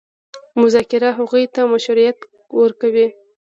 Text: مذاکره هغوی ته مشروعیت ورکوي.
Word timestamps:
مذاکره 0.61 1.09
هغوی 1.17 1.45
ته 1.53 1.61
مشروعیت 1.73 2.17
ورکوي. 2.59 3.07